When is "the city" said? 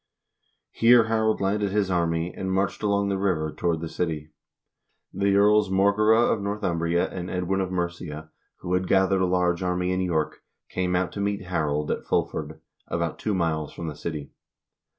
3.81-4.31, 13.89-14.31